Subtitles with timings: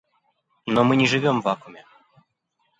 [0.65, 1.85] Но мы не живем в вакууме.